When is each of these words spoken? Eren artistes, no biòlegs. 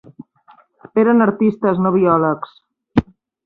Eren 1.03 1.21
artistes, 1.27 1.85
no 1.87 1.95
biòlegs. 1.99 2.59